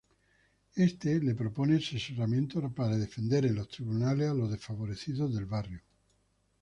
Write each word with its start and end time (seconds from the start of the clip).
Éste 0.77 1.19
le 1.21 1.35
propone 1.35 1.75
asesoramiento 1.75 2.59
para 2.73 2.97
defender 2.97 3.45
en 3.45 3.53
los 3.53 3.67
tribunales 3.67 4.31
a 4.31 4.33
los 4.33 4.49
desfavorecidos 4.49 5.31
del 5.35 5.45
barrio. 5.45 5.79